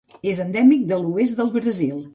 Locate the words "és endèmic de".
0.29-1.01